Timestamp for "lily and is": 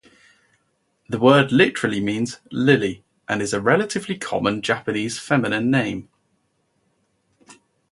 2.51-3.53